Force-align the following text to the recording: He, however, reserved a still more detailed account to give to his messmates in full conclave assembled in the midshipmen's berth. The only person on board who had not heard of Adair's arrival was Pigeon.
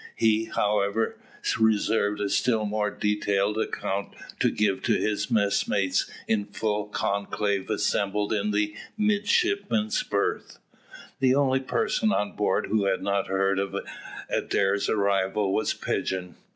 He, 0.15 0.45
however, 0.45 1.15
reserved 1.59 2.21
a 2.21 2.29
still 2.29 2.65
more 2.65 2.89
detailed 2.89 3.59
account 3.59 4.15
to 4.39 4.49
give 4.49 4.81
to 4.81 4.93
his 4.93 5.29
messmates 5.29 6.09
in 6.27 6.45
full 6.45 6.87
conclave 6.87 7.69
assembled 7.69 8.33
in 8.33 8.49
the 8.49 8.75
midshipmen's 8.97 10.01
berth. 10.01 10.57
The 11.19 11.35
only 11.35 11.59
person 11.59 12.11
on 12.11 12.31
board 12.35 12.65
who 12.65 12.85
had 12.85 13.03
not 13.03 13.27
heard 13.27 13.59
of 13.59 13.77
Adair's 14.27 14.89
arrival 14.89 15.53
was 15.53 15.75
Pigeon. 15.75 16.35